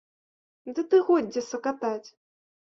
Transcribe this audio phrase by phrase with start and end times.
[0.77, 2.09] Ды ты годзе сакатаць!